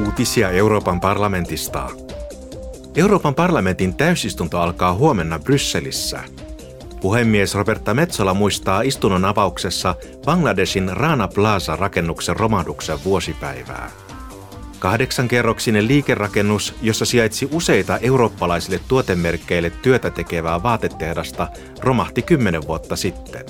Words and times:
Uutisia 0.00 0.50
Euroopan 0.50 1.00
parlamentista. 1.00 1.90
Euroopan 2.96 3.34
parlamentin 3.34 3.94
täysistunto 3.94 4.60
alkaa 4.60 4.94
huomenna 4.94 5.38
Brysselissä. 5.38 6.20
Puhemies 7.00 7.54
Roberta 7.54 7.94
Metsola 7.94 8.34
muistaa 8.34 8.82
istunnon 8.82 9.24
avauksessa 9.24 9.94
Bangladesin 10.24 10.96
Rana 10.96 11.28
Plaza-rakennuksen 11.28 12.36
romahduksen 12.36 13.04
vuosipäivää. 13.04 13.90
Kahdeksankerroksinen 14.78 15.88
liikerakennus, 15.88 16.74
jossa 16.82 17.04
sijaitsi 17.04 17.48
useita 17.52 17.98
eurooppalaisille 17.98 18.80
tuotemerkkeille 18.88 19.70
työtä 19.70 20.10
tekevää 20.10 20.62
vaatetehdasta, 20.62 21.48
romahti 21.80 22.22
kymmenen 22.22 22.66
vuotta 22.66 22.96
sitten. 22.96 23.44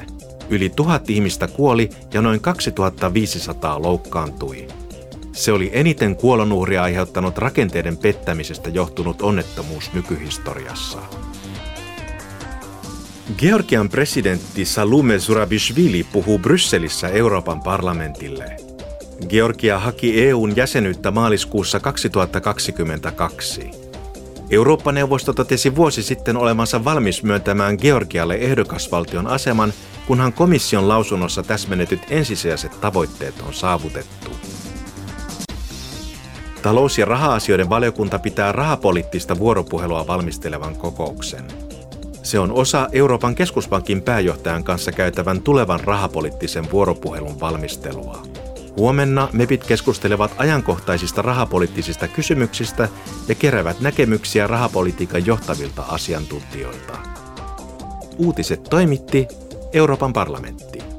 Yli 0.50 0.70
tuhat 0.70 1.10
ihmistä 1.10 1.48
kuoli 1.48 1.90
ja 2.14 2.22
noin 2.22 2.40
2500 2.40 3.82
loukkaantui. 3.82 4.81
Se 5.32 5.52
oli 5.52 5.70
eniten 5.72 6.16
kuolonuhria 6.16 6.82
aiheuttanut 6.82 7.38
rakenteiden 7.38 7.96
pettämisestä 7.96 8.70
johtunut 8.70 9.22
onnettomuus 9.22 9.92
nykyhistoriassa. 9.92 10.98
Georgian 13.38 13.88
presidentti 13.88 14.64
Salume 14.64 15.18
Zurabishvili 15.18 16.06
puhuu 16.12 16.38
Brysselissä 16.38 17.08
Euroopan 17.08 17.62
parlamentille. 17.62 18.56
Georgia 19.28 19.78
haki 19.78 20.22
EUn 20.28 20.56
jäsenyyttä 20.56 21.10
maaliskuussa 21.10 21.80
2022. 21.80 23.70
Eurooppa-neuvosto 24.50 25.32
totesi 25.32 25.76
vuosi 25.76 26.02
sitten 26.02 26.36
olevansa 26.36 26.84
valmis 26.84 27.22
myöntämään 27.22 27.76
Georgialle 27.80 28.34
ehdokasvaltion 28.34 29.26
aseman, 29.26 29.72
kunhan 30.06 30.32
komission 30.32 30.88
lausunnossa 30.88 31.42
täsmennetyt 31.42 32.00
ensisijaiset 32.10 32.80
tavoitteet 32.80 33.34
on 33.46 33.54
saavutettu. 33.54 34.30
Talous- 36.62 36.98
ja 36.98 37.04
raha-asioiden 37.04 37.68
valiokunta 37.68 38.18
pitää 38.18 38.52
rahapoliittista 38.52 39.38
vuoropuhelua 39.38 40.06
valmistelevan 40.06 40.76
kokouksen. 40.76 41.44
Se 42.22 42.38
on 42.38 42.52
osa 42.52 42.88
Euroopan 42.92 43.34
keskuspankin 43.34 44.02
pääjohtajan 44.02 44.64
kanssa 44.64 44.92
käytävän 44.92 45.42
tulevan 45.42 45.80
rahapoliittisen 45.80 46.70
vuoropuhelun 46.72 47.40
valmistelua. 47.40 48.22
Huomenna 48.76 49.28
MEPit 49.32 49.64
keskustelevat 49.64 50.30
ajankohtaisista 50.38 51.22
rahapoliittisista 51.22 52.08
kysymyksistä 52.08 52.88
ja 53.28 53.34
keräävät 53.34 53.80
näkemyksiä 53.80 54.46
rahapolitiikan 54.46 55.26
johtavilta 55.26 55.82
asiantuntijoilta. 55.88 56.98
Uutiset 58.18 58.62
toimitti 58.62 59.28
Euroopan 59.72 60.12
parlamentti. 60.12 60.91